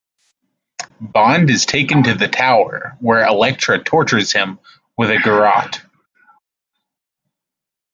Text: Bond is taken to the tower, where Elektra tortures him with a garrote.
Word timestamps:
Bond 0.99 1.51
is 1.51 1.67
taken 1.67 2.01
to 2.05 2.15
the 2.15 2.27
tower, 2.27 2.97
where 3.01 3.23
Elektra 3.23 3.83
tortures 3.83 4.31
him 4.31 4.57
with 4.97 5.11
a 5.11 5.19
garrote. 5.19 5.81